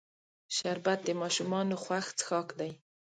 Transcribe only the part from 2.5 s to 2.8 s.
دی